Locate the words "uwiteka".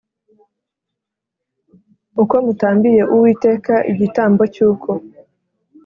3.13-3.73